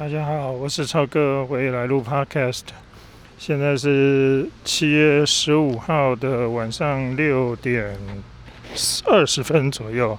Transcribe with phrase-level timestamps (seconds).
[0.00, 2.62] 大家好，我是超哥，我也来录 Podcast。
[3.36, 7.98] 现在是七月十五号的晚上六点
[9.04, 10.18] 二十分左右。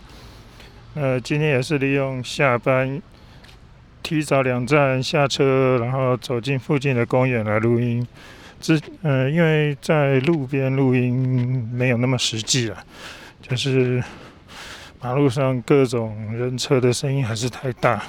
[0.94, 3.02] 呃，今天也是利用下班
[4.04, 8.08] 提早两站下车，然后走进附近的公园来录音。
[8.60, 12.86] 之呃，因为在路边录音没有那么实际了，
[13.42, 14.04] 就是
[15.02, 18.04] 马路上各种人车的声音还是太大。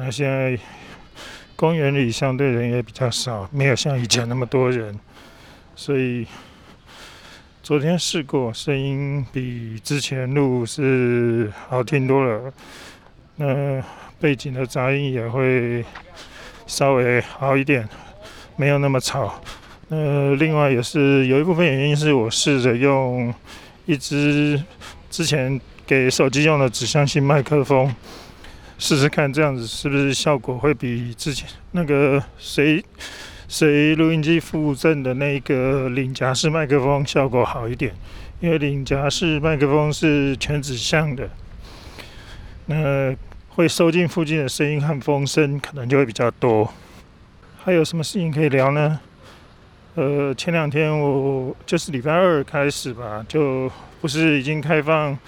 [0.00, 0.56] 那现在
[1.56, 4.96] 公园里相对人也比较少，没有像以前那么多人，
[5.74, 6.24] 所以
[7.64, 12.52] 昨天试过，声音比之前录是好听多了。
[13.34, 13.82] 那
[14.20, 15.84] 背景的杂音也会
[16.64, 17.88] 稍微好一点，
[18.54, 19.42] 没有那么吵。
[19.88, 23.34] 呃，另外也是有一部分原因是我试着用
[23.84, 24.62] 一支
[25.10, 27.92] 之前给手机用的指向性麦克风，
[28.78, 32.82] 试试看这样子是不是效果会比之前那个谁
[33.48, 37.92] 谁录音机附赠的那个领夹式麦克风效果好一点，
[38.40, 41.28] 因为领夹式麦克风是全指向的，
[42.66, 43.16] 那
[43.48, 46.72] 会收进附近的声音和风声可能就会比较多。
[47.64, 49.00] 还有什么事情可以聊呢？
[49.96, 53.68] 呃，前两天我就是礼拜二开始吧，就
[54.00, 55.18] 不是已经开放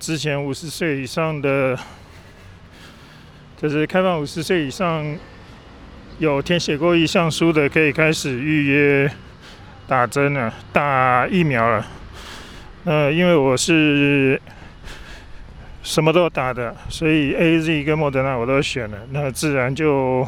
[0.00, 1.78] 之前五十岁以上的，
[3.60, 5.04] 就是开放五十岁以上
[6.18, 9.10] 有填写过意向书的，可以开始预约
[9.88, 11.84] 打针了，打疫苗了。
[12.84, 14.40] 呃，因为我是
[15.82, 20.26] 什么都打的，所以 A Z 跟莫德纳我都选了，那自然就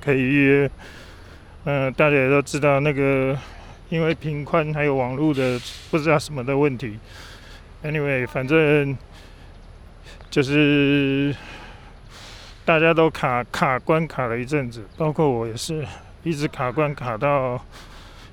[0.00, 0.70] 可以预约。
[1.64, 3.38] 嗯，大家也都知道那个，
[3.90, 6.98] 因为频宽还有网络的不知道什么的问题。
[7.84, 8.96] Anyway，反正
[10.30, 11.36] 就是
[12.70, 15.84] 大家都卡卡关卡了一阵子，包括我也是
[16.22, 17.60] 一直卡关卡到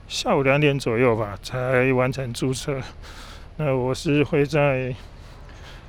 [0.07, 2.79] 下午两点左右吧才完成注册。
[3.55, 4.93] 那我是会在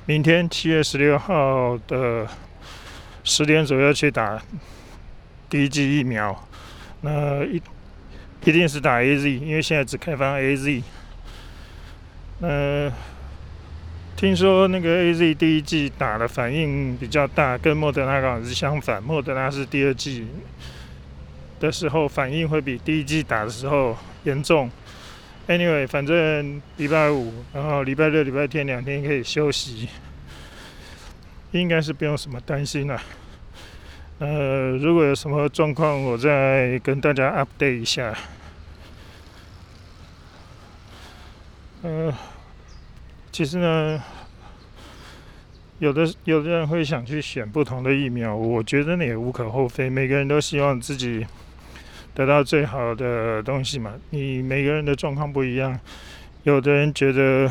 [0.07, 2.27] 明天七月十六号的
[3.23, 4.41] 十点左右去打
[5.47, 6.35] 第一剂疫苗。
[7.01, 7.61] 那一
[8.45, 10.81] 一定是打 A Z，因为现在只开放 A Z。
[12.41, 12.91] 呃，
[14.19, 19.01] 听说那个 A Z 第一季打的反应比较大，跟莫德纳刚好是相反。
[19.01, 20.27] 莫德纳是第二季
[21.57, 24.69] 的时候反应会比第一季打的时候严重。
[25.47, 29.87] Anyway，反正礼拜五，然后礼拜六、礼拜天两天可以休息，
[31.51, 33.01] 应该是不用什么担心了。
[34.17, 38.13] 呃，如果有什么状况，我再跟大家 update 一下。
[41.83, 42.13] 呃，
[43.39, 44.03] 其实呢，
[45.77, 49.89] 有的有的人会想去选不同的疫苗，我觉得那也无可厚非。
[49.89, 51.25] 每个人都希望自己
[52.13, 53.93] 得到最好的东西嘛。
[54.09, 55.79] 你每个人的状况不一样，
[56.43, 57.49] 有的人觉得，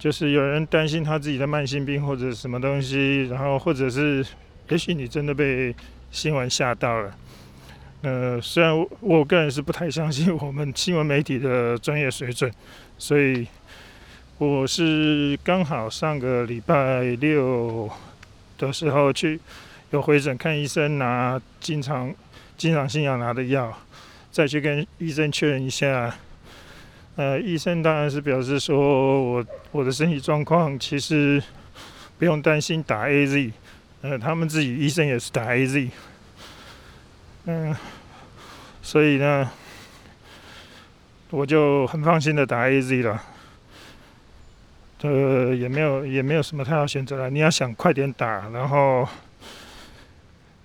[0.00, 4.26] 就是有人担心他自己的慢性病或者什么东西，然后或者是。
[4.68, 5.72] 也许你真的被
[6.10, 7.14] 新闻吓到了。
[8.02, 12.52] 呃，虽然我我个人是不太相信我们新闻媒体的专业水准，
[12.98, 13.46] 所以
[14.38, 17.90] 我是刚好上个礼拜六
[18.56, 19.40] 的时候去
[19.90, 22.14] 有回诊看医生，拿经常
[22.56, 23.76] 经常性要拿的药，
[24.30, 26.14] 再去跟医生确认一下。
[27.16, 31.42] 呃，医生当然是表示说我我的身体状况其实
[32.16, 33.50] 不用担心打 A Z。
[34.02, 35.90] 呃，他们自己医生也是打 A Z，
[37.46, 37.74] 嗯，
[38.80, 39.50] 所以呢，
[41.30, 43.20] 我就很放心的打 A Z 了。
[45.02, 47.30] 呃，也没有也没有什么太好选择了。
[47.30, 49.08] 你要想快点打，然后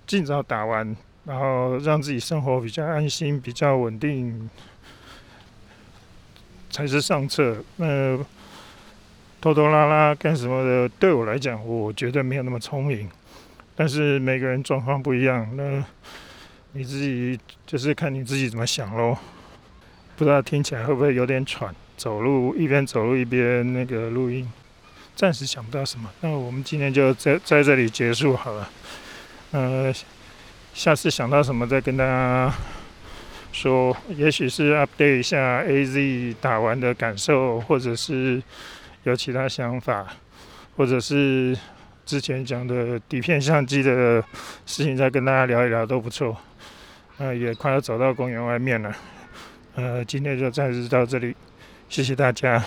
[0.06, 4.50] 尽早打完，然后让自己生活比较安心、比较稳定，
[6.68, 7.62] 才是上策。
[7.76, 8.18] 那
[9.40, 10.88] 拖拖拉拉干什么的？
[10.98, 13.08] 对我来讲，我觉得没有那么聪明。
[13.76, 15.84] 但是每个人状况不一样，那
[16.72, 19.16] 你自己就是看你自己怎么想喽。
[20.16, 21.74] 不知道听起来会不会有点喘？
[21.96, 24.50] 走路一边走路一边那个录音，
[25.14, 26.10] 暂时想不到什么。
[26.20, 28.70] 那我们今天就在在这里结束好了。
[29.52, 29.92] 呃，
[30.72, 32.52] 下次想到什么再跟大家
[33.52, 33.96] 说。
[34.16, 38.42] 也许是 update 一下 AZ 打完的感受，或者是
[39.04, 40.06] 有其他想法，
[40.76, 41.56] 或者是。
[42.06, 44.22] 之前讲的底片相机的
[44.66, 46.36] 事情，再跟大家聊一聊都不错。
[47.16, 48.94] 呃，也快要走到公园外面了。
[49.74, 51.34] 呃，今天就暂时到这里，
[51.88, 52.64] 谢谢大家。